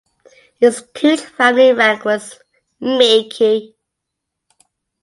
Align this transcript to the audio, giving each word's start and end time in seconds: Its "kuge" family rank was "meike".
Its 0.59 0.81
"kuge" 0.81 1.19
family 1.19 1.73
rank 1.73 2.03
was 2.05 2.39
"meike". 2.79 3.75